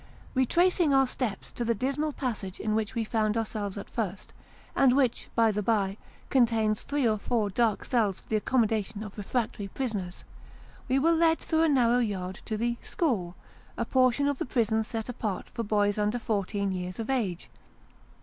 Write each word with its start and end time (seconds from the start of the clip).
* 0.21 0.35
Eetracing 0.35 0.95
our 0.95 1.05
steps 1.05 1.51
to 1.51 1.63
the 1.63 1.75
dismal 1.75 2.11
passage 2.11 2.59
in 2.59 2.73
which 2.73 2.95
we 2.95 3.03
found 3.03 3.37
our 3.37 3.45
selves 3.45 3.77
at 3.77 3.87
first 3.87 4.33
(and 4.75 4.95
which, 4.95 5.29
by 5.35 5.51
the 5.51 5.61
bye, 5.61 5.95
contains 6.31 6.81
three 6.81 7.07
or 7.07 7.19
four 7.19 7.51
dark 7.51 7.85
cells 7.85 8.19
for 8.19 8.27
the 8.27 8.35
accommodation 8.35 9.03
of 9.03 9.15
refractory 9.15 9.67
prisoners), 9.67 10.23
we 10.87 10.97
were 10.97 11.11
led 11.11 11.37
through 11.37 11.61
a 11.61 11.69
narrow 11.69 11.99
yard 11.99 12.39
to 12.45 12.57
the" 12.57 12.77
school" 12.81 13.35
a 13.77 13.85
portion 13.85 14.27
of 14.27 14.39
the 14.39 14.45
prison 14.47 14.83
set 14.83 15.07
apart 15.07 15.51
for 15.51 15.61
boys 15.61 15.99
under 15.99 16.17
fourteen 16.17 16.71
years 16.71 16.97
of 16.97 17.07
age. 17.11 17.47